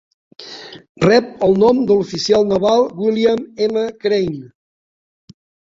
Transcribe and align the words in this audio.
Rep 1.05 1.27
el 1.47 1.53
nom 1.65 1.83
de 1.91 1.99
l'oficial 1.99 2.47
naval 2.53 2.83
William 3.03 3.47
M. 3.69 3.87
Crane. 4.07 4.43